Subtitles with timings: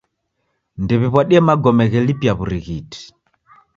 [0.81, 3.01] Ndew'iw'adie magome ghelipia w'urighiti.